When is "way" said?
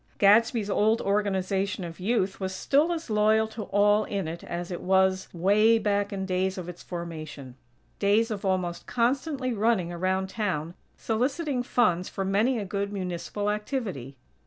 5.31-5.77